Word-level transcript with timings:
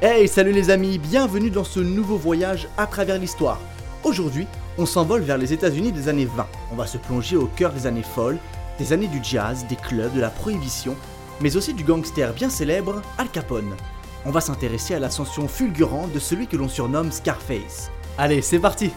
Hey, 0.00 0.28
salut 0.28 0.52
les 0.52 0.70
amis, 0.70 0.96
bienvenue 0.96 1.50
dans 1.50 1.64
ce 1.64 1.80
nouveau 1.80 2.16
voyage 2.16 2.68
à 2.76 2.86
travers 2.86 3.18
l'histoire. 3.18 3.58
Aujourd'hui, 4.04 4.46
on 4.78 4.86
s'envole 4.86 5.22
vers 5.22 5.38
les 5.38 5.52
États-Unis 5.52 5.90
des 5.90 6.08
années 6.08 6.24
20. 6.36 6.46
On 6.70 6.76
va 6.76 6.86
se 6.86 6.98
plonger 6.98 7.34
au 7.34 7.46
cœur 7.46 7.72
des 7.72 7.84
années 7.84 8.04
folles, 8.04 8.38
des 8.78 8.92
années 8.92 9.08
du 9.08 9.18
jazz, 9.20 9.66
des 9.68 9.74
clubs, 9.74 10.14
de 10.14 10.20
la 10.20 10.30
prohibition, 10.30 10.94
mais 11.40 11.56
aussi 11.56 11.74
du 11.74 11.82
gangster 11.82 12.32
bien 12.32 12.48
célèbre 12.48 13.02
Al 13.18 13.28
Capone. 13.28 13.74
On 14.24 14.30
va 14.30 14.40
s'intéresser 14.40 14.94
à 14.94 15.00
l'ascension 15.00 15.48
fulgurante 15.48 16.12
de 16.12 16.20
celui 16.20 16.46
que 16.46 16.56
l'on 16.56 16.68
surnomme 16.68 17.10
Scarface. 17.10 17.90
Allez, 18.18 18.40
c'est 18.40 18.60
parti 18.60 18.92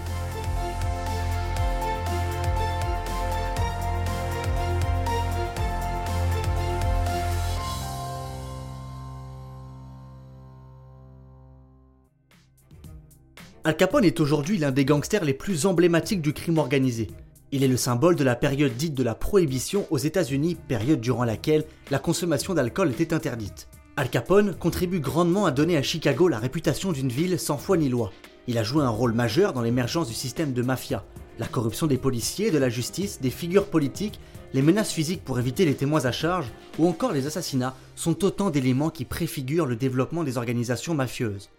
Al 13.64 13.78
Capone 13.78 14.06
est 14.06 14.20
aujourd'hui 14.20 14.58
l'un 14.58 14.72
des 14.72 14.86
gangsters 14.86 15.24
les 15.24 15.36
plus 15.36 15.68
emblématiques 15.68 16.24
du 16.24 16.34
crime 16.34 16.58
organisé. 16.58 17.10
Il 17.52 17.64
est 17.64 17.68
le 17.68 17.78
symbole 17.78 18.16
de 18.16 18.24
la 18.24 18.36
période 18.36 18.76
dite 18.76 18.96
de 18.96 19.04
la 19.04 19.14
prohibition 19.14 19.86
aux 19.92 20.00
États-Unis, 20.00 20.58
période 20.68 21.00
durant 21.00 21.26
laquelle 21.26 21.66
la 21.92 22.00
consommation 22.00 22.56
d'alcool 22.56 22.90
était 22.90 23.14
interdite. 23.14 23.68
Al 23.98 24.10
Capone 24.10 24.56
contribue 24.56 25.00
grandement 25.00 25.46
à 25.46 25.52
donner 25.52 25.78
à 25.78 25.84
Chicago 25.84 26.28
la 26.28 26.40
réputation 26.40 26.92
d'une 26.92 27.12
ville 27.12 27.38
sans 27.38 27.60
foi 27.60 27.78
ni 27.78 27.88
loi. 27.88 28.12
Il 28.48 28.58
a 28.58 28.64
joué 28.64 28.84
un 28.84 28.90
rôle 28.90 29.14
majeur 29.14 29.54
dans 29.54 29.62
l'émergence 29.62 30.08
du 30.08 30.16
système 30.16 30.54
de 30.54 30.64
mafia, 30.64 31.06
la 31.38 31.46
corruption 31.46 31.86
des 31.86 32.00
policiers, 32.00 32.50
de 32.50 32.58
la 32.58 32.70
justice, 32.70 33.22
des 33.22 33.30
figures 33.30 33.68
politiques, 33.68 34.20
les 34.56 34.64
menaces 34.64 34.92
physiques 34.92 35.23
pour 35.23 35.38
éviter 35.38 35.66
les 35.66 35.76
témoins 35.76 36.06
à 36.06 36.12
charge 36.12 36.48
ou 36.80 36.88
encore 36.88 37.12
les 37.12 37.28
assassinats 37.28 37.76
sont 37.96 38.26
autant 38.26 38.50
d'éléments 38.50 38.90
qui 38.90 39.06
préfigurent 39.06 39.68
le 39.68 39.76
développement 39.76 40.23
des 40.23 40.38
organisations 40.38 40.96
mafieuses. 40.96 41.52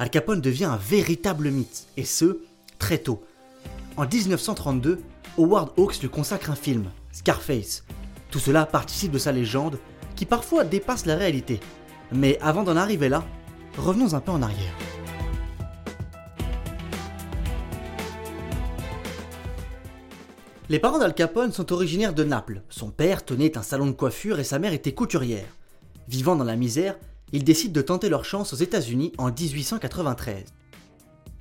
Al 0.00 0.08
Capone 0.08 0.40
devient 0.40 0.64
un 0.64 0.78
véritable 0.78 1.50
mythe, 1.50 1.86
et 1.98 2.06
ce, 2.06 2.38
très 2.78 2.96
tôt. 2.96 3.22
En 3.98 4.06
1932, 4.06 4.98
Howard 5.36 5.72
Hawks 5.76 6.00
lui 6.00 6.08
consacre 6.08 6.50
un 6.50 6.54
film, 6.54 6.86
Scarface. 7.12 7.84
Tout 8.30 8.38
cela 8.38 8.64
participe 8.64 9.12
de 9.12 9.18
sa 9.18 9.30
légende, 9.30 9.78
qui 10.16 10.24
parfois 10.24 10.64
dépasse 10.64 11.04
la 11.04 11.16
réalité. 11.16 11.60
Mais 12.12 12.38
avant 12.40 12.62
d'en 12.62 12.78
arriver 12.78 13.10
là, 13.10 13.26
revenons 13.76 14.14
un 14.14 14.20
peu 14.20 14.32
en 14.32 14.40
arrière. 14.40 14.72
Les 20.70 20.78
parents 20.78 20.98
d'Al 20.98 21.12
Capone 21.12 21.52
sont 21.52 21.74
originaires 21.74 22.14
de 22.14 22.24
Naples. 22.24 22.62
Son 22.70 22.88
père 22.88 23.22
tenait 23.22 23.58
un 23.58 23.62
salon 23.62 23.88
de 23.88 23.92
coiffure 23.92 24.40
et 24.40 24.44
sa 24.44 24.58
mère 24.58 24.72
était 24.72 24.94
couturière. 24.94 25.44
Vivant 26.08 26.36
dans 26.36 26.44
la 26.44 26.56
misère, 26.56 26.96
ils 27.32 27.44
décident 27.44 27.72
de 27.72 27.82
tenter 27.82 28.08
leur 28.08 28.24
chance 28.24 28.52
aux 28.52 28.56
États-Unis 28.56 29.12
en 29.18 29.30
1893. 29.30 30.44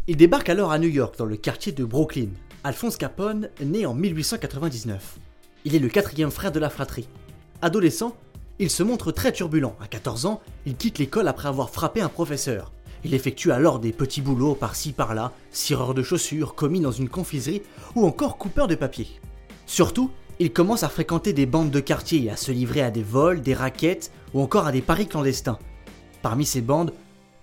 Ils 0.07 0.17
débarquent 0.17 0.49
alors 0.49 0.71
à 0.71 0.79
New 0.79 0.89
York, 0.89 1.15
dans 1.17 1.25
le 1.25 1.37
quartier 1.37 1.71
de 1.71 1.85
Brooklyn. 1.85 2.29
Alphonse 2.63 2.97
Capone, 2.97 3.49
né 3.63 3.85
en 3.85 3.93
1899. 3.93 5.17
Il 5.65 5.75
est 5.75 5.79
le 5.79 5.89
quatrième 5.89 6.31
frère 6.31 6.51
de 6.51 6.59
la 6.59 6.69
fratrie. 6.69 7.07
Adolescent, 7.61 8.15
il 8.59 8.69
se 8.69 8.83
montre 8.83 9.11
très 9.11 9.31
turbulent. 9.31 9.75
À 9.79 9.87
14 9.87 10.25
ans, 10.25 10.41
il 10.65 10.75
quitte 10.75 10.99
l'école 10.99 11.27
après 11.27 11.47
avoir 11.47 11.69
frappé 11.69 12.01
un 12.01 12.09
professeur. 12.09 12.71
Il 13.03 13.13
effectue 13.13 13.51
alors 13.51 13.79
des 13.79 13.93
petits 13.93 14.21
boulots 14.21 14.55
par-ci 14.55 14.91
par-là, 14.91 15.31
cireur 15.51 15.93
de 15.93 16.03
chaussures, 16.03 16.55
commis 16.55 16.81
dans 16.81 16.91
une 16.91 17.07
confiserie 17.07 17.61
ou 17.95 18.05
encore 18.05 18.37
coupeur 18.37 18.67
de 18.67 18.75
papier. 18.75 19.07
Surtout, 19.65 20.11
il 20.39 20.51
commence 20.51 20.83
à 20.83 20.89
fréquenter 20.89 21.33
des 21.33 21.45
bandes 21.45 21.71
de 21.71 21.79
quartier 21.79 22.23
et 22.23 22.29
à 22.29 22.35
se 22.35 22.51
livrer 22.51 22.81
à 22.81 22.91
des 22.91 23.03
vols, 23.03 23.41
des 23.41 23.53
raquettes 23.53 24.11
ou 24.33 24.41
encore 24.41 24.67
à 24.67 24.71
des 24.71 24.81
paris 24.81 25.07
clandestins. 25.07 25.59
Parmi 26.21 26.45
ces 26.45 26.61
bandes, 26.61 26.93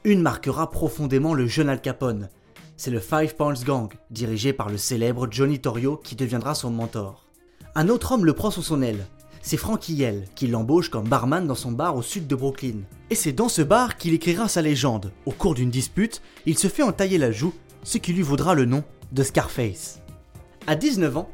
une 0.05 0.21
marquera 0.21 0.71
profondément 0.71 1.33
le 1.33 1.47
jeune 1.47 1.71
Al 1.71 1.81
Capone. 1.81 2.29
C'est 2.77 2.91
le 2.91 3.01
Five 3.01 3.35
Pounds 3.35 3.65
Gang, 3.65 3.91
dirigé 4.11 4.53
par 4.53 4.69
le 4.69 4.77
célèbre 4.77 5.29
Johnny 5.31 5.59
Torrio 5.59 5.97
qui 5.97 6.15
deviendra 6.15 6.55
son 6.55 6.71
mentor. 6.71 7.25
Un 7.75 7.89
autre 7.89 8.13
homme 8.13 8.27
le 8.27 8.35
prend 8.35 8.51
sous 8.51 8.63
son 8.63 8.83
aile. 8.83 9.07
C'est 9.41 9.57
Frankie 9.57 9.95
Yell 9.95 10.25
qui 10.35 10.47
l'embauche 10.47 10.91
comme 10.91 11.09
barman 11.09 11.47
dans 11.47 11.55
son 11.55 11.73
bar 11.73 11.97
au 11.97 12.03
sud 12.03 12.27
de 12.27 12.35
Brooklyn. 12.35 12.81
Et 13.09 13.15
c'est 13.15 13.33
dans 13.33 13.49
ce 13.49 13.63
bar 13.63 13.97
qu'il 13.97 14.13
écrira 14.13 14.47
sa 14.47 14.61
légende. 14.61 15.11
Au 15.25 15.33
cours 15.33 15.55
d'une 15.55 15.71
dispute, 15.71 16.21
il 16.45 16.59
se 16.59 16.69
fait 16.69 16.83
entailler 16.83 17.17
la 17.17 17.33
joue, 17.33 17.55
ce 17.83 17.97
qui 17.97 18.13
lui 18.13 18.23
vaudra 18.23 18.55
le 18.55 18.67
nom 18.67 18.85
de 19.13 19.23
Scarface. 19.23 20.01
À 20.67 20.77
19 20.77 21.17
ans, 21.17 21.31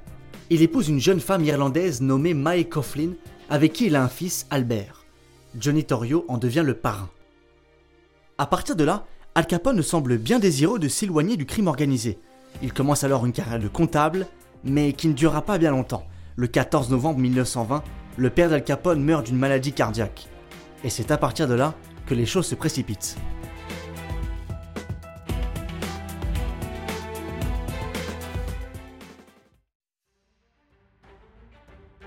il 0.49 0.63
épouse 0.63 0.89
une 0.89 1.01
jeune 1.01 1.21
femme 1.21 1.45
irlandaise 1.45 2.03
nommée 2.03 2.35
Mae 2.35 2.69
Coughlin, 2.69 3.15
avec 3.51 3.73
qui 3.73 3.87
il 3.87 3.97
a 3.97 4.05
un 4.05 4.09
fils, 4.09 4.47
Albert. 4.51 5.05
Johnny 5.59 5.85
Torrio 5.85 6.25
en 6.29 6.39
devient 6.39 6.63
le 6.65 6.75
parrain. 6.75 7.11
À 8.43 8.47
partir 8.47 8.75
de 8.75 8.83
là, 8.83 9.07
Al 9.37 9.47
Capone 9.47 9.81
semble 9.83 10.19
bien 10.19 10.41
désireux 10.41 10.81
de 10.81 10.89
s'éloigner 10.89 11.37
du 11.37 11.47
crime 11.47 11.69
organisé. 11.69 12.19
Il 12.61 12.73
commence 12.73 13.05
alors 13.05 13.25
une 13.25 13.31
carrière 13.33 13.61
de 13.61 13.69
comptable, 13.69 14.27
mais 14.65 14.95
qui 14.95 15.07
ne 15.07 15.13
durera 15.13 15.43
pas 15.43 15.59
bien 15.59 15.71
longtemps. 15.71 16.03
Le 16.35 16.49
14 16.49 16.91
novembre 16.91 17.21
1920, 17.21 17.85
le 18.17 18.31
père 18.31 18.51
d'Al 18.51 18.65
Capone 18.65 19.01
meurt 19.01 19.25
d'une 19.25 19.37
maladie 19.37 19.73
cardiaque. 19.73 20.27
Et 20.83 20.91
c'est 20.91 21.13
à 21.13 21.19
partir 21.19 21.47
de 21.47 21.55
là 21.55 21.75
que 22.05 22.15
les 22.15 22.27
choses 22.27 22.47
se 22.47 22.57
précipitent. 22.57 23.17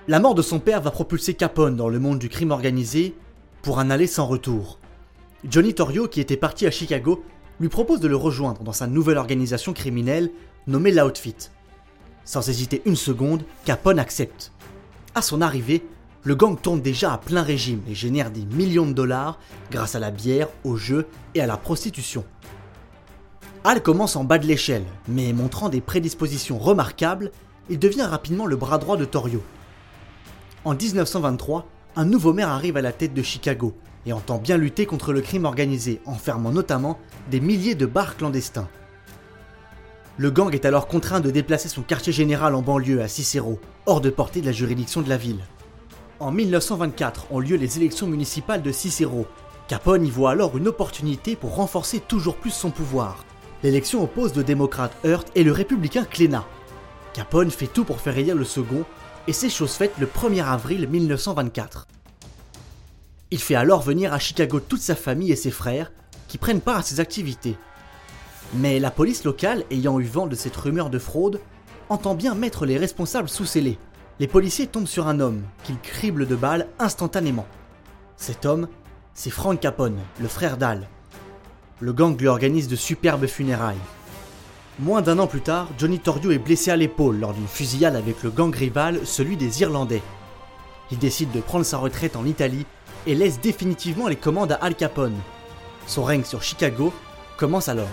La 0.09 0.19
mort 0.19 0.35
de 0.35 0.41
son 0.41 0.59
père 0.59 0.81
va 0.81 0.91
propulser 0.91 1.33
Capone 1.33 1.77
dans 1.77 1.87
le 1.87 1.99
monde 1.99 2.19
du 2.19 2.27
crime 2.27 2.51
organisé 2.51 3.15
pour 3.61 3.79
un 3.79 3.89
aller 3.89 4.05
sans 4.05 4.25
retour. 4.25 4.79
Johnny 5.43 5.73
Torrio, 5.73 6.07
qui 6.07 6.21
était 6.21 6.37
parti 6.37 6.65
à 6.65 6.71
Chicago, 6.71 7.23
lui 7.59 7.69
propose 7.69 7.99
de 7.99 8.07
le 8.07 8.15
rejoindre 8.15 8.63
dans 8.63 8.71
sa 8.71 8.87
nouvelle 8.87 9.17
organisation 9.17 9.73
criminelle 9.73 10.31
nommée 10.67 10.91
l'Outfit. 10.91 11.35
Sans 12.23 12.47
hésiter 12.49 12.81
une 12.85 12.95
seconde, 12.95 13.43
Capone 13.65 13.99
accepte. 13.99 14.51
À 15.13 15.21
son 15.21 15.41
arrivée, 15.41 15.85
le 16.23 16.35
gang 16.35 16.59
tourne 16.59 16.81
déjà 16.81 17.13
à 17.13 17.17
plein 17.19 17.43
régime 17.43 17.81
et 17.87 17.93
génère 17.93 18.31
des 18.31 18.45
millions 18.45 18.87
de 18.87 18.93
dollars 18.93 19.37
grâce 19.69 19.93
à 19.93 19.99
la 19.99 20.09
bière, 20.09 20.47
aux 20.63 20.75
jeux 20.75 21.07
et 21.35 21.41
à 21.41 21.45
la 21.45 21.57
prostitution. 21.57 22.25
Al 23.63 23.81
commence 23.83 24.15
en 24.15 24.23
bas 24.23 24.39
de 24.39 24.47
l'échelle, 24.47 24.85
mais 25.07 25.33
montrant 25.33 25.69
des 25.69 25.81
prédispositions 25.81 26.57
remarquables, 26.57 27.31
il 27.69 27.77
devient 27.77 28.03
rapidement 28.03 28.47
le 28.47 28.55
bras 28.55 28.79
droit 28.79 28.97
de 28.97 29.05
Torrio. 29.05 29.43
En 30.65 30.73
1923, 30.73 31.67
un 31.95 32.05
nouveau 32.05 32.33
maire 32.33 32.49
arrive 32.49 32.77
à 32.77 32.81
la 32.81 32.91
tête 32.91 33.13
de 33.13 33.21
Chicago 33.21 33.75
et 34.05 34.13
entend 34.13 34.37
bien 34.37 34.57
lutter 34.57 34.85
contre 34.85 35.13
le 35.13 35.21
crime 35.21 35.45
organisé, 35.45 36.01
en 36.05 36.15
fermant 36.15 36.51
notamment 36.51 36.99
des 37.29 37.39
milliers 37.39 37.75
de 37.75 37.85
bars 37.85 38.17
clandestins. 38.17 38.67
Le 40.17 40.31
gang 40.31 40.53
est 40.53 40.65
alors 40.65 40.87
contraint 40.87 41.19
de 41.19 41.31
déplacer 41.31 41.67
son 41.67 41.81
quartier 41.81 42.13
général 42.13 42.55
en 42.55 42.61
banlieue 42.61 43.01
à 43.01 43.07
Cicero, 43.07 43.59
hors 43.85 43.99
de 43.99 44.09
portée 44.09 44.39
de 44.41 44.45
la 44.45 44.53
juridiction 44.53 45.01
de 45.01 45.09
la 45.09 45.17
ville. 45.17 45.43
En 46.19 46.31
1924 46.31 47.27
ont 47.31 47.39
lieu 47.39 47.57
les 47.57 47.77
élections 47.77 48.07
municipales 48.07 48.61
de 48.61 48.71
Cicero. 48.71 49.27
Capone 49.67 50.05
y 50.05 50.09
voit 50.09 50.31
alors 50.31 50.55
une 50.55 50.69
opportunité 50.69 51.35
pour 51.35 51.55
renforcer 51.55 51.99
toujours 51.99 52.37
plus 52.37 52.51
son 52.51 52.71
pouvoir. 52.71 53.25
L'élection 53.63 54.03
oppose 54.03 54.35
le 54.35 54.43
démocrate 54.43 54.95
Hurt 55.03 55.29
et 55.35 55.43
le 55.43 55.51
républicain 55.51 56.05
Cléna. 56.05 56.45
Capone 57.13 57.51
fait 57.51 57.67
tout 57.67 57.83
pour 57.83 57.99
faire 57.99 58.17
élire 58.17 58.35
le 58.35 58.45
second, 58.45 58.85
et 59.27 59.33
c'est 59.33 59.49
chose 59.49 59.73
faite 59.73 59.93
le 59.99 60.05
1er 60.05 60.45
avril 60.45 60.87
1924. 60.87 61.87
Il 63.31 63.39
fait 63.39 63.55
alors 63.55 63.81
venir 63.81 64.13
à 64.13 64.19
Chicago 64.19 64.59
toute 64.59 64.81
sa 64.81 64.95
famille 64.95 65.31
et 65.31 65.35
ses 65.35 65.51
frères, 65.51 65.91
qui 66.27 66.37
prennent 66.37 66.61
part 66.61 66.77
à 66.77 66.81
ses 66.83 66.99
activités. 66.99 67.57
Mais 68.53 68.79
la 68.79 68.91
police 68.91 69.23
locale, 69.23 69.63
ayant 69.71 69.99
eu 69.99 70.05
vent 70.05 70.27
de 70.27 70.35
cette 70.35 70.55
rumeur 70.55 70.89
de 70.89 70.99
fraude, 70.99 71.41
entend 71.89 72.13
bien 72.13 72.35
mettre 72.35 72.65
les 72.65 72.77
responsables 72.77 73.29
sous 73.29 73.45
scellés. 73.45 73.79
Les 74.19 74.27
policiers 74.27 74.67
tombent 74.67 74.87
sur 74.87 75.07
un 75.07 75.19
homme, 75.19 75.41
qu'ils 75.63 75.79
criblent 75.79 76.27
de 76.27 76.35
balles 76.35 76.67
instantanément. 76.79 77.47
Cet 78.15 78.45
homme, 78.45 78.67
c'est 79.13 79.31
Frank 79.31 79.59
Capone, 79.59 79.99
le 80.21 80.27
frère 80.27 80.57
d'Al. 80.57 80.87
Le 81.79 81.93
gang 81.93 82.17
lui 82.17 82.27
organise 82.27 82.67
de 82.67 82.75
superbes 82.75 83.27
funérailles. 83.27 83.75
Moins 84.79 85.01
d'un 85.01 85.19
an 85.19 85.27
plus 85.27 85.41
tard, 85.41 85.69
Johnny 85.77 85.99
Torrio 85.99 86.31
est 86.31 86.37
blessé 86.37 86.69
à 86.69 86.75
l'épaule 86.75 87.19
lors 87.19 87.33
d'une 87.33 87.47
fusillade 87.47 87.95
avec 87.95 88.23
le 88.23 88.29
gang 88.29 88.53
rival, 88.53 88.99
celui 89.03 89.35
des 89.35 89.61
Irlandais. 89.61 90.01
Il 90.91 90.99
décide 90.99 91.31
de 91.31 91.41
prendre 91.41 91.65
sa 91.65 91.77
retraite 91.77 92.15
en 92.15 92.25
Italie 92.25 92.65
et 93.07 93.15
laisse 93.15 93.39
définitivement 93.39 94.07
les 94.07 94.15
commandes 94.15 94.51
à 94.51 94.55
Al 94.55 94.75
Capone. 94.75 95.17
Son 95.87 96.03
règne 96.03 96.23
sur 96.23 96.43
Chicago 96.43 96.93
commence 97.37 97.69
alors. 97.69 97.87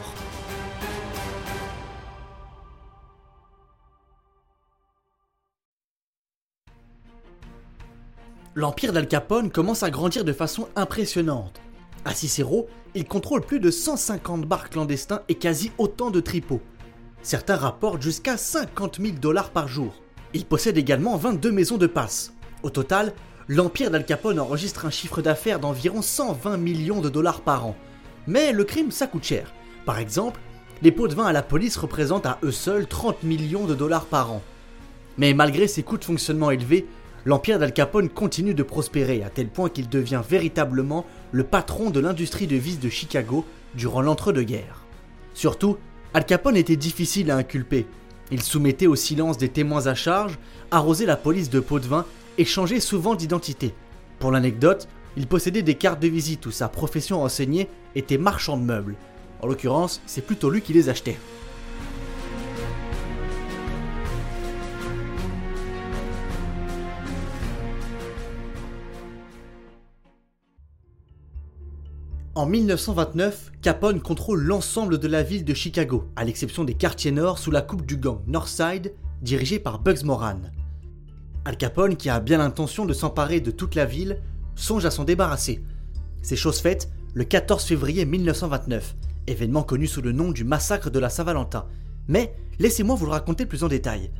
L'empire 8.55 8.93
d'Al 8.93 9.09
Capone 9.09 9.51
commence 9.51 9.83
à 9.83 9.91
grandir 9.91 10.25
de 10.25 10.33
façon 10.35 10.69
impressionnante. 10.77 11.59
À 12.05 12.15
Cicero, 12.15 12.69
il 12.95 13.07
contrôle 13.07 13.41
plus 13.41 13.61
de 13.61 13.71
150 13.71 14.43
bars 14.43 14.69
clandestins 14.69 15.23
et 15.31 15.37
quasi 15.37 15.73
autant 15.79 16.11
de 16.11 16.21
tripots. 16.21 16.61
Certains 17.23 17.57
rapportent 17.57 18.03
jusqu'à 18.03 18.37
50 18.37 19.01
000 19.01 19.15
dollars 19.19 19.51
par 19.51 19.69
jour. 19.69 19.95
Il 20.35 20.45
possède 20.45 20.77
également 20.77 21.17
22 21.17 21.51
maisons 21.51 21.79
de 21.79 21.87
passe. 21.87 22.35
Au 22.63 22.71
total, 22.71 23.13
l'empire 23.49 23.91
d'Al 23.91 24.07
Capone 24.07 24.39
enregistre 24.39 24.87
un 24.87 24.91
chiffre 24.91 25.21
d'affaires 25.21 25.59
d'environ 25.59 26.03
120 26.03 26.57
millions 26.57 27.01
de 27.01 27.09
dollars 27.09 27.41
par 27.41 27.67
an. 27.67 27.77
Mais 28.27 28.53
le 28.53 28.65
crime, 28.65 28.91
ça 28.91 29.07
coûte 29.07 29.25
cher. 29.25 29.53
Par 29.85 29.99
exemple, 29.99 30.41
les 30.81 30.93
pots 30.93 31.09
de 31.09 31.15
vin 31.15 31.27
à 31.27 31.33
la 31.33 31.43
police 31.43 31.77
représentent 31.77 32.27
à 32.27 32.39
eux 32.45 32.53
seuls 32.53 32.87
30 32.87 33.25
millions 33.25 33.67
de 33.67 33.75
dollars 33.75 34.07
par 34.07 34.33
an. 34.33 34.43
Mais 35.19 35.35
malgré 35.35 35.67
ses 35.67 35.83
coûts 35.83 35.99
de 35.99 36.05
fonctionnement 36.05 36.51
élevés, 36.51 36.87
l'empire 37.25 37.59
d'Al 37.59 37.73
Capone 37.73 38.09
continue 38.09 38.55
de 38.55 38.63
prospérer 38.63 39.23
à 39.25 39.31
tel 39.31 39.49
point 39.49 39.69
qu'il 39.69 39.89
devient 39.89 40.23
véritablement 40.29 41.05
le 41.33 41.45
patron 41.45 41.91
de 41.91 42.01
l'industrie 42.01 42.47
de 42.47 42.57
vice 42.57 42.81
de 42.81 42.89
Chicago 42.89 43.45
durant 43.75 44.03
l'entre-deux-guerres. 44.03 44.85
Surtout, 45.35 45.79
Al 46.15 46.27
Capone 46.27 46.57
était 46.57 46.77
difficile 46.77 47.31
à 47.31 47.37
inculper. 47.37 47.87
Il 48.31 48.43
soumettait 48.43 48.87
au 48.87 48.97
silence 48.97 49.37
des 49.39 49.49
témoins 49.49 49.87
à 49.87 49.95
charge, 49.95 50.39
arrosait 50.71 51.07
la 51.07 51.17
police 51.17 51.51
de 51.51 51.61
pots 51.61 51.81
de 51.81 51.87
vin 51.87 52.07
et 52.39 52.45
changeait 52.45 52.81
souvent 52.81 53.15
d'identité. 53.15 53.75
Pour 54.19 54.31
l'anecdote, 54.31 54.89
il 55.17 55.27
possédait 55.27 55.63
des 55.63 55.75
cartes 55.75 56.01
de 56.01 56.09
visite 56.09 56.47
où 56.47 56.51
sa 56.51 56.69
profession 56.69 57.21
renseignée 57.21 57.69
était 57.95 58.19
marchand 58.19 58.57
de 58.57 58.63
meubles. 58.63 58.97
En 59.41 59.47
l'occurrence, 59.47 60.01
c'est 60.07 60.25
plutôt 60.25 60.51
lui 60.51 60.63
qui 60.63 60.73
les 60.73 60.89
achetait. 60.89 61.19
En 72.35 72.47
1929, 72.47 73.53
Capone 73.61 74.01
contrôle 74.01 74.43
l'ensemble 74.43 74.99
de 74.99 75.07
la 75.07 75.23
ville 75.23 75.45
de 75.45 75.53
Chicago, 75.53 76.05
à 76.17 76.25
l'exception 76.25 76.65
des 76.65 76.73
quartiers 76.73 77.13
nord 77.13 77.39
sous 77.39 77.51
la 77.51 77.61
coupe 77.61 77.85
du 77.85 77.99
gang 77.99 78.21
Northside, 78.27 78.95
dirigé 79.21 79.59
par 79.59 79.81
Bugs 79.81 80.05
Moran. 80.05 80.41
Al 81.45 81.57
Capone, 81.57 81.97
qui 81.97 82.09
a 82.09 82.21
bien 82.21 82.39
l'intention 82.39 82.87
de 82.87 82.93
s'emparer 82.93 83.41
de 83.41 83.51
toute 83.51 83.75
la 83.75 83.85
ville, 83.85 84.19
songe 84.55 84.85
à 84.85 84.93
s'en 84.93 85.05
débarrasser. 85.05 85.61
C'est 86.23 86.37
chose 86.37 86.61
faite 86.61 86.89
le 87.15 87.25
14 87.25 87.65
février 87.65 88.05
1929, 88.05 88.95
événement 89.27 89.65
connu 89.65 89.89
sous 89.89 90.03
le 90.03 90.13
nom 90.13 90.31
du 90.31 90.45
massacre 90.45 90.89
de 90.89 90.99
la 91.01 91.11
Saint-Valentin. 91.11 91.67
Mais 92.07 92.33
laissez-moi 92.61 92.95
vous 92.95 93.07
le 93.07 93.11
raconter 93.11 93.45
plus 93.45 93.65
en 93.65 93.69
détail. 93.69 94.11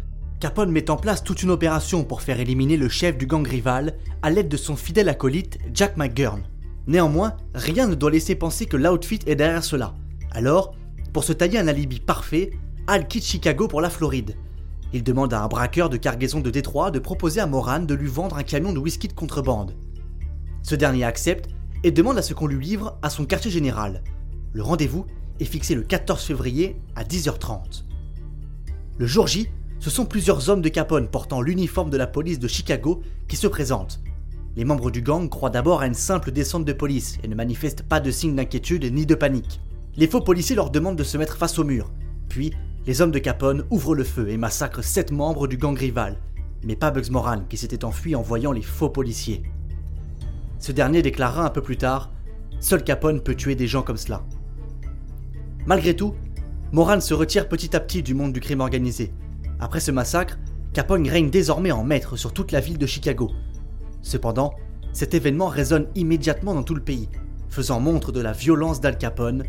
Capone 0.41 0.73
met 0.73 0.91
en 0.91 0.97
place 0.97 1.23
toute 1.23 1.45
une 1.45 1.53
opération 1.53 2.03
pour 2.03 2.23
faire 2.23 2.41
éliminer 2.41 2.77
le 2.77 2.89
chef 2.89 3.17
du 3.17 3.29
gang 3.29 3.47
rival 3.47 3.95
à 4.23 4.31
l'aide 4.31 4.49
de 4.49 4.57
son 4.57 4.75
fidèle 4.75 5.09
acolyte 5.09 5.59
Jack 5.73 5.97
McGurn. 5.97 6.43
Néanmoins, 6.89 7.37
rien 7.55 7.87
ne 7.87 7.95
doit 7.95 8.11
laisser 8.11 8.35
penser 8.35 8.67
que 8.67 8.77
l'outfit 8.77 9.21
est 9.27 9.37
derrière 9.37 9.63
cela. 9.63 9.95
Alors, 10.33 10.75
pour 11.13 11.23
se 11.23 11.33
tailler 11.33 11.61
un 11.61 11.69
alibi 11.69 12.01
parfait, 12.01 12.51
Al 12.89 13.07
quitte 13.07 13.25
Chicago 13.25 13.69
pour 13.69 13.81
la 13.81 13.91
Floride. 13.91 14.35
Il 14.95 15.03
demande 15.03 15.33
à 15.33 15.43
un 15.43 15.49
braqueur 15.49 15.89
de 15.89 15.97
cargaison 15.97 16.41
de 16.41 16.51
Détroit 16.51 16.91
de 16.91 16.99
proposer 16.99 17.41
à 17.41 17.47
Moran 17.47 17.81
de 17.81 17.95
lui 17.95 18.09
vendre 18.09 18.37
un 18.37 18.43
camion 18.43 18.73
de 18.73 18.79
whisky 18.79 19.09
de 19.09 19.15
contrebande. 19.15 19.75
Ce 20.63 20.75
dernier 20.75 21.05
accepte 21.05 21.49
et 21.83 21.91
demande 21.91 22.19
à 22.19 22.23
ce 22.23 22.35
qu'on 22.35 22.47
lui 22.47 22.63
livre 22.63 22.99
à 23.01 23.09
son 23.09 23.25
quartier 23.25 23.51
général. 23.51 24.03
Le 24.53 24.63
rendez-vous 24.63 25.07
est 25.41 25.47
fixé 25.47 25.75
le 25.75 25.83
14 25.83 26.23
février 26.23 26.77
à 26.95 27.05
10h30. 27.05 27.85
Le 28.99 29.07
jour 29.07 29.27
J, 29.27 29.49
ce 29.81 29.89
sont 29.89 30.05
plusieurs 30.05 30.51
hommes 30.51 30.61
de 30.61 30.69
Capone 30.69 31.09
portant 31.09 31.41
l'uniforme 31.41 31.91
de 31.91 31.97
la 31.97 32.07
police 32.07 32.39
de 32.39 32.47
Chicago 32.47 33.03
qui 33.29 33.37
se 33.37 33.47
présentent. 33.47 34.01
Les 34.57 34.67
membres 34.67 34.91
du 34.91 35.01
gang 35.01 35.31
croient 35.31 35.49
d'abord 35.49 35.81
à 35.81 35.87
une 35.87 35.95
simple 35.95 36.31
descente 36.31 36.67
de 36.67 36.73
police 36.75 37.19
et 37.25 37.29
ne 37.29 37.35
manifestent 37.35 37.83
pas 37.83 38.01
de 38.01 38.11
signe 38.11 38.37
d'inquiétude 38.37 38.93
ni 38.93 39.07
de 39.07 39.15
panique. 39.15 39.63
Les 39.97 40.07
faux 40.07 40.21
policiers 40.21 40.55
leur 40.55 40.71
demandent 40.71 40.99
de 40.99 41.05
se 41.05 41.17
mettre 41.17 41.39
face 41.39 41.59
au 41.59 41.65
mur. 41.65 41.91
Puis, 42.29 42.53
les 42.87 43.01
hommes 43.01 43.11
de 43.11 43.19
Capone 43.19 43.65
ouvrent 43.71 43.95
le 43.95 44.05
feu 44.05 44.29
et 44.29 44.37
massacrent 44.37 44.85
sept 44.85 45.13
membres 45.13 45.47
du 45.47 45.57
gang 45.57 45.77
rival, 45.77 46.19
mais 46.65 46.77
pas 46.77 46.91
Bugs 46.91 47.11
Moran 47.11 47.43
qui 47.49 47.57
s'était 47.57 47.85
enfui 47.85 48.15
en 48.15 48.23
voyant 48.23 48.53
les 48.53 48.63
faux 48.63 48.91
policiers. 48.91 49.43
Ce 50.59 50.73
dernier 50.73 51.03
déclara 51.03 51.45
un 51.45 51.51
peu 51.51 51.63
plus 51.63 51.77
tard 51.77 52.11
Seul 52.61 52.85
Capone 52.85 53.21
peut 53.21 53.35
tuer 53.35 53.55
des 53.55 53.67
gens 53.67 53.83
comme 53.83 53.97
cela. 53.97 54.25
Malgré 55.67 55.95
tout, 55.95 56.15
Moran 56.73 57.01
se 57.01 57.15
retire 57.15 57.49
petit 57.49 57.75
à 57.75 57.81
petit 57.81 58.03
du 58.03 58.15
monde 58.15 58.33
du 58.33 58.41
crime 58.41 58.61
organisé. 58.61 59.13
Après 59.61 59.81
ce 59.81 59.91
massacre, 59.91 60.39
Capone 60.73 61.09
règne 61.09 61.31
désormais 61.31 61.73
en 61.73 61.85
maître 61.85 62.17
sur 62.17 62.33
toute 62.33 62.53
la 62.53 62.61
ville 62.61 62.79
de 62.79 62.87
Chicago, 62.87 63.31
Cependant, 64.03 64.55
cet 64.93 65.15
événement 65.15 65.47
résonne 65.47 65.87
immédiatement 65.95 66.55
dans 66.55 66.65
tout 66.65 66.75
le 66.75 66.83
pays, 66.83 67.09
faisant 67.49 67.81
montre 67.81 68.13
de 68.13 68.21
la 68.21 68.33
violence 68.33 68.81
d'Al 68.81 68.99
Capone, 68.99 69.45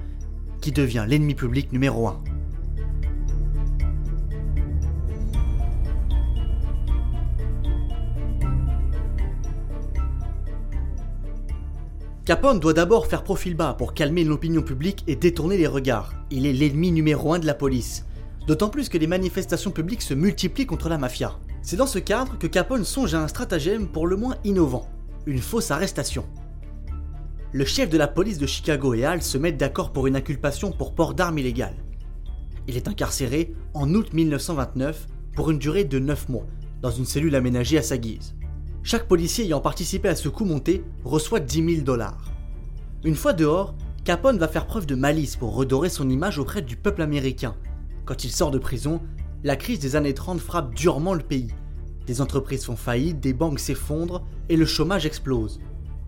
qui 0.62 0.72
devient 0.72 1.06
l'ennemi 1.08 1.36
public 1.36 1.74
numéro 1.74 2.08
un. 2.08 2.24
Capone 12.26 12.62
doit 12.62 12.72
d'abord 12.72 13.08
faire 13.08 13.22
profil 13.22 13.54
bas 13.54 13.74
pour 13.74 13.94
calmer 13.94 14.24
l'opinion 14.24 14.62
publique 14.62 15.04
et 15.08 15.18
détourner 15.18 15.58
les 15.58 15.68
regards. 15.68 16.14
Il 16.32 16.46
est 16.46 16.54
l'ennemi 16.54 16.90
numéro 16.90 17.34
un 17.34 17.40
de 17.40 17.46
la 17.46 17.54
police. 17.54 18.06
D'autant 18.48 18.70
plus 18.70 18.88
que 18.88 18.98
les 18.98 19.08
manifestations 19.08 19.72
publiques 19.72 20.02
se 20.02 20.14
multiplient 20.14 20.66
contre 20.66 20.88
la 20.88 20.98
mafia. 20.98 21.38
C'est 21.62 21.76
dans 21.76 21.86
ce 21.86 22.00
cadre 22.00 22.38
que 22.38 22.48
Capone 22.48 22.86
songe 22.86 23.14
à 23.14 23.22
un 23.22 23.28
stratagème 23.28 23.90
pour 23.90 24.08
le 24.08 24.16
moins 24.16 24.38
innovant, 24.46 24.88
une 25.26 25.42
fausse 25.42 25.70
arrestation. 25.70 26.24
Le 27.52 27.66
chef 27.66 27.90
de 27.90 27.98
la 27.98 28.08
police 28.08 28.38
de 28.38 28.48
Chicago 28.48 28.94
et 28.94 29.06
Hall 29.06 29.22
se 29.22 29.38
mettent 29.38 29.60
d'accord 29.60 29.92
pour 29.92 30.08
une 30.08 30.16
inculpation 30.16 30.72
pour 30.72 30.96
port 30.96 31.16
d'armes 31.16 31.40
illégales. 31.40 31.84
Il 32.70 32.78
est 32.78 32.88
incarcéré 32.88 33.54
en 33.74 33.94
août 33.94 34.14
1929 34.14 35.08
pour 35.36 35.52
une 35.52 35.60
durée 35.60 35.84
de 35.84 36.00
9 36.00 36.30
mois, 36.30 36.48
dans 36.82 36.92
une 36.92 37.06
cellule 37.06 37.36
aménagée 37.36 37.78
à 37.78 37.84
sa 37.84 37.98
guise. 37.98 38.34
Chaque 38.86 39.08
policier 39.08 39.46
ayant 39.46 39.62
participé 39.62 40.10
à 40.10 40.16
ce 40.16 40.28
coup 40.28 40.44
monté 40.44 40.84
reçoit 41.06 41.40
10 41.40 41.76
000 41.76 41.86
dollars. 41.86 42.34
Une 43.06 43.16
fois 43.16 43.32
dehors, 43.32 43.76
Capone 44.04 44.38
va 44.38 44.50
faire 44.50 44.68
preuve 44.68 44.86
de 44.86 44.96
malice 44.96 45.38
pour 45.38 45.56
redorer 45.56 45.88
son 45.88 46.10
image 46.10 46.38
auprès 46.38 46.62
du 46.62 46.76
peuple 46.76 47.02
américain. 47.02 47.56
Quand 48.04 48.26
il 48.26 48.30
sort 48.30 48.52
de 48.52 48.58
prison, 48.58 49.02
la 49.46 49.56
crise 49.56 49.80
des 49.80 49.96
années 49.96 50.14
30 50.14 50.42
frappe 50.42 50.76
durement 50.76 51.14
le 51.14 51.24
pays. 51.24 51.54
Des 52.08 52.20
entreprises 52.20 52.66
font 52.66 52.76
faillite, 52.76 53.22
des 53.22 53.32
banques 53.32 53.60
s'effondrent 53.60 54.26
et 54.50 54.58
le 54.58 54.66
chômage 54.66 55.06
explose. 55.06 55.62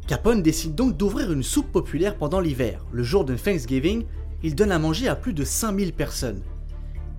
Capone 0.06 0.42
décide 0.42 0.76
donc 0.76 0.98
d'ouvrir 0.98 1.32
une 1.32 1.44
soupe 1.44 1.72
populaire 1.72 2.18
pendant 2.18 2.42
l'hiver. 2.42 2.86
Le 2.92 3.04
jour 3.04 3.24
de 3.24 3.38
Thanksgiving, 3.38 4.04
il 4.44 4.54
donne 4.54 4.74
à 4.74 4.80
manger 4.80 5.08
à 5.08 5.16
plus 5.16 5.34
de 5.34 5.46
5000 5.46 5.94
personnes. 5.94 6.44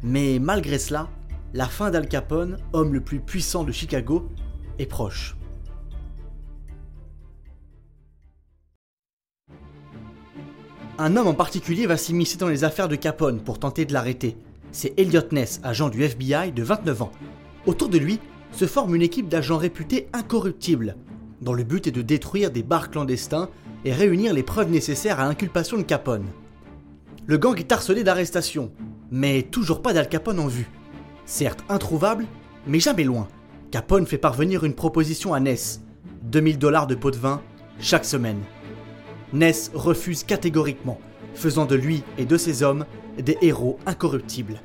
Mais 0.02 0.38
malgré 0.38 0.78
cela, 0.78 1.08
la 1.54 1.66
fin 1.66 1.90
d'Al 1.90 2.08
Capone, 2.08 2.58
homme 2.74 2.92
le 2.92 3.00
plus 3.00 3.20
puissant 3.20 3.64
de 3.64 3.72
Chicago, 3.72 4.28
est 4.78 4.86
proche. 4.86 5.35
Un 10.98 11.16
homme 11.16 11.28
en 11.28 11.34
particulier 11.34 11.86
va 11.86 11.96
s'immiscer 11.96 12.38
dans 12.38 12.48
les 12.48 12.64
affaires 12.64 12.88
de 12.88 12.96
Capone 12.96 13.40
pour 13.40 13.58
tenter 13.58 13.84
de 13.84 13.92
l'arrêter 13.92 14.36
c'est 14.76 14.92
Elliot 14.98 15.22
Ness, 15.32 15.58
agent 15.62 15.88
du 15.88 16.02
FBI 16.02 16.52
de 16.52 16.62
29 16.62 17.02
ans. 17.02 17.12
Autour 17.64 17.88
de 17.88 17.96
lui 17.96 18.20
se 18.52 18.66
forme 18.66 18.94
une 18.94 19.00
équipe 19.00 19.28
d'agents 19.28 19.56
réputés 19.56 20.06
incorruptibles, 20.12 20.96
dont 21.40 21.54
le 21.54 21.64
but 21.64 21.86
est 21.86 21.92
de 21.92 22.02
détruire 22.02 22.50
des 22.50 22.62
bars 22.62 22.90
clandestins 22.90 23.48
et 23.86 23.92
réunir 23.94 24.34
les 24.34 24.42
preuves 24.42 24.70
nécessaires 24.70 25.18
à 25.18 25.26
l'inculpation 25.26 25.78
de 25.78 25.82
Capone. 25.82 26.26
Le 27.24 27.38
gang 27.38 27.58
est 27.58 27.72
harcelé 27.72 28.04
d'arrestations, 28.04 28.70
mais 29.10 29.42
toujours 29.42 29.80
pas 29.80 29.94
d'Al 29.94 30.10
Capone 30.10 30.40
en 30.40 30.46
vue. 30.46 30.68
Certes 31.24 31.64
introuvable, 31.70 32.26
mais 32.66 32.78
jamais 32.80 33.04
loin. 33.04 33.28
Capone 33.70 34.06
fait 34.06 34.18
parvenir 34.18 34.64
une 34.64 34.74
proposition 34.74 35.32
à 35.32 35.40
Ness 35.40 35.80
2000 36.24 36.58
dollars 36.58 36.86
de 36.86 36.94
pot 36.94 37.10
de 37.10 37.16
vin 37.16 37.40
chaque 37.80 38.04
semaine. 38.04 38.40
Ness 39.32 39.70
refuse 39.74 40.24
catégoriquement, 40.24 41.00
faisant 41.34 41.64
de 41.64 41.74
lui 41.74 42.02
et 42.18 42.24
de 42.24 42.36
ses 42.36 42.62
hommes 42.62 42.86
des 43.18 43.36
héros 43.42 43.78
incorruptibles. 43.86 44.60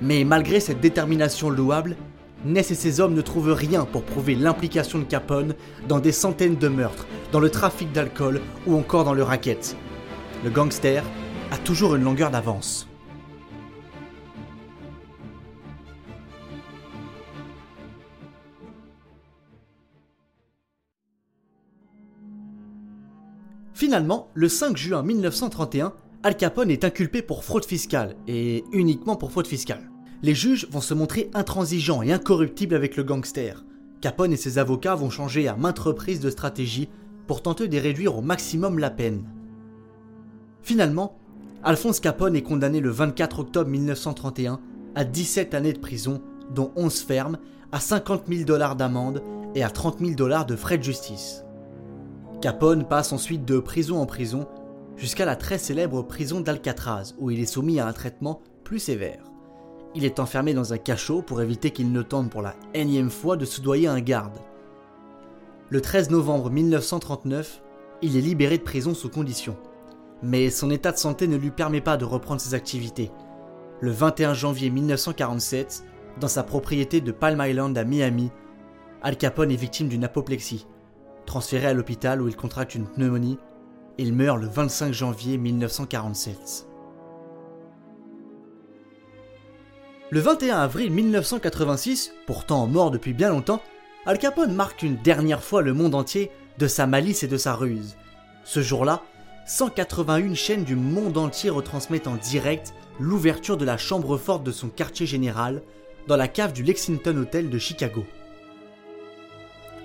Mais 0.00 0.24
malgré 0.24 0.60
cette 0.60 0.80
détermination 0.80 1.50
louable, 1.50 1.96
Ness 2.44 2.70
et 2.70 2.76
ses 2.76 3.00
hommes 3.00 3.14
ne 3.14 3.20
trouvent 3.20 3.52
rien 3.52 3.84
pour 3.84 4.04
prouver 4.04 4.36
l'implication 4.36 5.00
de 5.00 5.04
Capone 5.04 5.54
dans 5.88 5.98
des 5.98 6.12
centaines 6.12 6.56
de 6.56 6.68
meurtres, 6.68 7.06
dans 7.32 7.40
le 7.40 7.50
trafic 7.50 7.90
d'alcool 7.90 8.40
ou 8.66 8.76
encore 8.76 9.04
dans 9.04 9.14
le 9.14 9.24
racket. 9.24 9.76
Le 10.44 10.50
gangster 10.50 11.02
a 11.50 11.58
toujours 11.58 11.96
une 11.96 12.04
longueur 12.04 12.30
d'avance. 12.30 12.87
Finalement, 23.78 24.26
le 24.34 24.48
5 24.48 24.76
juin 24.76 25.04
1931, 25.04 25.92
Al 26.24 26.36
Capone 26.36 26.68
est 26.68 26.82
inculpé 26.82 27.22
pour 27.22 27.44
fraude 27.44 27.64
fiscale, 27.64 28.16
et 28.26 28.64
uniquement 28.72 29.14
pour 29.14 29.30
fraude 29.30 29.46
fiscale. 29.46 29.88
Les 30.20 30.34
juges 30.34 30.66
vont 30.72 30.80
se 30.80 30.94
montrer 30.94 31.30
intransigeants 31.32 32.02
et 32.02 32.12
incorruptibles 32.12 32.74
avec 32.74 32.96
le 32.96 33.04
gangster. 33.04 33.64
Capone 34.00 34.32
et 34.32 34.36
ses 34.36 34.58
avocats 34.58 34.96
vont 34.96 35.10
changer 35.10 35.46
à 35.46 35.54
maintes 35.54 35.78
reprises 35.78 36.18
de 36.18 36.28
stratégie 36.28 36.88
pour 37.28 37.40
tenter 37.40 37.68
de 37.68 37.78
réduire 37.78 38.18
au 38.18 38.20
maximum 38.20 38.80
la 38.80 38.90
peine. 38.90 39.22
Finalement, 40.60 41.16
Alphonse 41.62 42.00
Capone 42.00 42.34
est 42.34 42.42
condamné 42.42 42.80
le 42.80 42.90
24 42.90 43.38
octobre 43.38 43.70
1931 43.70 44.58
à 44.96 45.04
17 45.04 45.54
années 45.54 45.72
de 45.72 45.78
prison, 45.78 46.20
dont 46.52 46.72
11 46.74 46.98
fermes, 47.02 47.38
à 47.70 47.78
50 47.78 48.24
000 48.26 48.42
dollars 48.42 48.74
d'amende 48.74 49.22
et 49.54 49.62
à 49.62 49.70
30 49.70 50.00
000 50.00 50.14
dollars 50.14 50.46
de 50.46 50.56
frais 50.56 50.78
de 50.78 50.82
justice. 50.82 51.44
Capone 52.40 52.84
passe 52.84 53.12
ensuite 53.12 53.44
de 53.44 53.58
prison 53.58 54.00
en 54.00 54.06
prison 54.06 54.46
jusqu'à 54.96 55.24
la 55.24 55.34
très 55.34 55.58
célèbre 55.58 56.02
prison 56.02 56.40
d'Alcatraz, 56.40 57.14
où 57.18 57.32
il 57.32 57.40
est 57.40 57.46
soumis 57.46 57.80
à 57.80 57.88
un 57.88 57.92
traitement 57.92 58.42
plus 58.62 58.78
sévère. 58.78 59.24
Il 59.96 60.04
est 60.04 60.20
enfermé 60.20 60.54
dans 60.54 60.72
un 60.72 60.78
cachot 60.78 61.20
pour 61.20 61.42
éviter 61.42 61.72
qu'il 61.72 61.90
ne 61.90 62.02
tente 62.02 62.30
pour 62.30 62.42
la 62.42 62.54
énième 62.74 63.10
fois 63.10 63.36
de 63.36 63.44
soudoyer 63.44 63.88
un 63.88 64.00
garde. 64.00 64.38
Le 65.68 65.80
13 65.80 66.10
novembre 66.10 66.48
1939, 66.48 67.60
il 68.02 68.16
est 68.16 68.20
libéré 68.20 68.58
de 68.58 68.62
prison 68.62 68.94
sous 68.94 69.08
condition. 69.08 69.56
Mais 70.22 70.48
son 70.50 70.70
état 70.70 70.92
de 70.92 70.98
santé 70.98 71.26
ne 71.26 71.36
lui 71.36 71.50
permet 71.50 71.80
pas 71.80 71.96
de 71.96 72.04
reprendre 72.04 72.40
ses 72.40 72.54
activités. 72.54 73.10
Le 73.80 73.90
21 73.90 74.34
janvier 74.34 74.70
1947, 74.70 75.82
dans 76.20 76.28
sa 76.28 76.44
propriété 76.44 77.00
de 77.00 77.10
Palm 77.10 77.42
Island 77.44 77.76
à 77.76 77.82
Miami, 77.82 78.30
Al 79.02 79.16
Capone 79.16 79.50
est 79.50 79.56
victime 79.56 79.88
d'une 79.88 80.04
apoplexie. 80.04 80.66
Transféré 81.28 81.66
à 81.66 81.74
l'hôpital 81.74 82.22
où 82.22 82.28
il 82.28 82.36
contracte 82.36 82.74
une 82.74 82.86
pneumonie, 82.86 83.36
il 83.98 84.14
meurt 84.14 84.40
le 84.40 84.46
25 84.46 84.94
janvier 84.94 85.36
1947. 85.36 86.66
Le 90.08 90.20
21 90.20 90.56
avril 90.56 90.90
1986, 90.90 92.14
pourtant 92.26 92.66
mort 92.66 92.90
depuis 92.90 93.12
bien 93.12 93.28
longtemps, 93.28 93.60
Al 94.06 94.18
Capone 94.18 94.54
marque 94.54 94.82
une 94.82 94.96
dernière 94.96 95.42
fois 95.42 95.60
le 95.60 95.74
monde 95.74 95.94
entier 95.94 96.30
de 96.56 96.66
sa 96.66 96.86
malice 96.86 97.22
et 97.24 97.28
de 97.28 97.36
sa 97.36 97.54
ruse. 97.54 97.98
Ce 98.42 98.62
jour-là, 98.62 99.02
181 99.44 100.32
chaînes 100.32 100.64
du 100.64 100.76
monde 100.76 101.18
entier 101.18 101.50
retransmettent 101.50 102.06
en 102.06 102.16
direct 102.16 102.72
l'ouverture 102.98 103.58
de 103.58 103.66
la 103.66 103.76
chambre 103.76 104.16
forte 104.16 104.44
de 104.44 104.50
son 104.50 104.70
quartier 104.70 105.04
général 105.04 105.60
dans 106.06 106.16
la 106.16 106.26
cave 106.26 106.54
du 106.54 106.62
Lexington 106.62 107.18
Hotel 107.18 107.50
de 107.50 107.58
Chicago. 107.58 108.06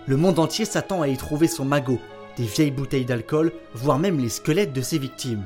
Le 0.05 0.17
monde 0.17 0.39
entier 0.39 0.65
s'attend 0.65 1.01
à 1.01 1.07
y 1.07 1.15
trouver 1.15 1.47
son 1.47 1.65
magot, 1.65 1.99
des 2.37 2.43
vieilles 2.43 2.71
bouteilles 2.71 3.05
d'alcool, 3.05 3.53
voire 3.73 3.99
même 3.99 4.19
les 4.19 4.29
squelettes 4.29 4.73
de 4.73 4.81
ses 4.81 4.97
victimes. 4.97 5.45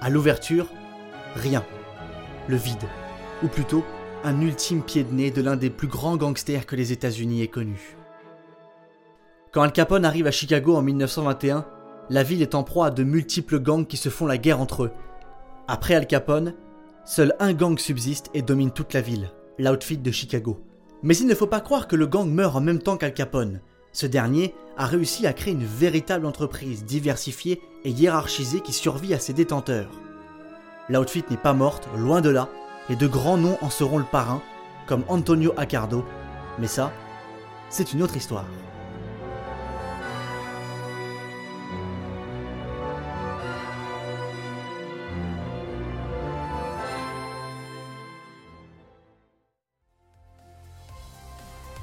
À 0.00 0.10
l'ouverture, 0.10 0.66
rien. 1.36 1.64
Le 2.48 2.56
vide 2.56 2.88
ou 3.42 3.48
plutôt 3.48 3.84
un 4.24 4.40
ultime 4.40 4.82
pied 4.82 5.04
de 5.04 5.12
nez 5.12 5.30
de 5.30 5.42
l'un 5.42 5.56
des 5.56 5.70
plus 5.70 5.88
grands 5.88 6.16
gangsters 6.16 6.66
que 6.66 6.76
les 6.76 6.92
États-Unis 6.92 7.42
aient 7.42 7.48
connu. 7.48 7.96
Quand 9.52 9.62
Al 9.62 9.72
Capone 9.72 10.04
arrive 10.04 10.26
à 10.26 10.30
Chicago 10.30 10.76
en 10.76 10.82
1921, 10.82 11.66
la 12.10 12.22
ville 12.22 12.42
est 12.42 12.54
en 12.54 12.62
proie 12.62 12.86
à 12.86 12.90
de 12.90 13.02
multiples 13.02 13.60
gangs 13.60 13.86
qui 13.86 13.96
se 13.96 14.08
font 14.08 14.26
la 14.26 14.38
guerre 14.38 14.60
entre 14.60 14.84
eux. 14.84 14.92
Après 15.68 15.94
Al 15.94 16.06
Capone, 16.06 16.54
seul 17.04 17.34
un 17.38 17.52
gang 17.52 17.78
subsiste 17.78 18.30
et 18.34 18.42
domine 18.42 18.72
toute 18.72 18.92
la 18.92 19.00
ville, 19.00 19.30
l'outfit 19.58 19.98
de 19.98 20.10
Chicago. 20.10 20.60
Mais 21.02 21.16
il 21.16 21.26
ne 21.26 21.34
faut 21.34 21.46
pas 21.46 21.60
croire 21.60 21.88
que 21.88 21.96
le 21.96 22.06
gang 22.06 22.28
meurt 22.28 22.56
en 22.56 22.60
même 22.60 22.80
temps 22.80 22.96
qu'Al 22.96 23.14
Capone. 23.14 23.60
Ce 23.92 24.06
dernier 24.06 24.54
a 24.76 24.86
réussi 24.86 25.26
à 25.26 25.32
créer 25.32 25.54
une 25.54 25.64
véritable 25.64 26.26
entreprise 26.26 26.84
diversifiée 26.84 27.60
et 27.84 27.90
hiérarchisée 27.90 28.60
qui 28.60 28.72
survit 28.72 29.14
à 29.14 29.18
ses 29.18 29.32
détenteurs. 29.32 29.90
L'outfit 30.88 31.24
n'est 31.30 31.36
pas 31.36 31.54
morte, 31.54 31.88
loin 31.96 32.20
de 32.20 32.30
là, 32.30 32.48
et 32.88 32.96
de 32.96 33.06
grands 33.06 33.36
noms 33.36 33.58
en 33.62 33.70
seront 33.70 33.98
le 33.98 34.04
parrain, 34.04 34.42
comme 34.86 35.04
Antonio 35.08 35.52
Accardo, 35.56 36.04
mais 36.58 36.66
ça, 36.66 36.92
c'est 37.68 37.92
une 37.92 38.02
autre 38.02 38.16
histoire. 38.16 38.46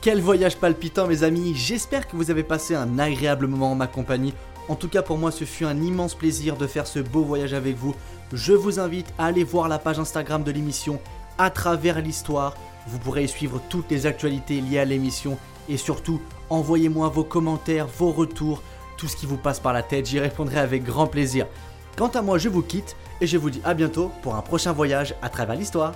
Quel 0.01 0.22
voyage 0.22 0.58
palpitant 0.58 1.08
mes 1.08 1.24
amis, 1.24 1.54
j'espère 1.56 2.08
que 2.08 2.16
vous 2.16 2.30
avez 2.32 2.44
passé 2.44 2.75
un 2.75 3.00
agréable 3.00 3.48
moment 3.48 3.72
en 3.72 3.75
ma 3.75 3.88
compagnie. 3.88 4.34
En 4.70 4.75
tout 4.75 4.88
cas 4.88 5.01
pour 5.01 5.18
moi 5.18 5.32
ce 5.32 5.44
fut 5.44 5.66
un 5.66 5.82
immense 5.82 6.13
plaisir 6.13 6.56
de 6.56 6.68
faire 6.68 6.88
ce 6.88 7.00
beau 7.00 7.24
voyage 7.24 7.54
avec 7.54 7.75
vous 7.77 7.96
je 8.34 8.54
vous 8.54 8.80
invite 8.80 9.08
à 9.18 9.25
aller 9.25 9.44
voir 9.44 9.68
la 9.70 9.80
page 9.80 10.00
Instagram 10.00 10.44
de 10.44 10.51
l'émission 10.51 11.00
à 11.38 11.50
travers 11.50 12.01
l'histoire. 12.01 12.56
Vous 12.88 13.00
pourrez 13.00 13.24
y 13.24 13.27
suivre 13.27 13.62
toutes 13.70 13.89
les 13.89 14.06
actualités 14.06 14.62
liées 14.62 14.80
à 14.80 14.86
l'émission 14.86 15.38
et 15.70 15.77
surtout 15.77 16.22
envoyez-moi 16.50 17.10
vos 17.10 17.24
commentaires, 17.24 17.88
vos 17.88 18.12
retours, 18.12 18.62
tout 18.98 19.08
ce 19.08 19.16
qui 19.16 19.25
vous 19.25 19.38
passe 19.38 19.60
par 19.60 19.74
la 19.74 19.84
tête, 19.84 20.08
j'y 20.08 20.20
répondrai 20.20 20.60
avec 20.60 20.84
grand 20.84 21.08
plaisir. 21.08 21.48
Quant 21.98 22.08
à 22.10 22.22
moi, 22.22 22.38
je 22.38 22.50
vous 22.50 22.62
quitte 22.62 22.96
et 23.22 23.27
je 23.27 23.38
vous 23.38 23.50
dis 23.50 23.62
à 23.63 23.74
bientôt 23.74 24.12
pour 24.22 24.36
un 24.36 24.42
prochain 24.42 24.72
voyage 24.72 25.16
à 25.22 25.30
travers 25.30 25.56
l'histoire. 25.56 25.94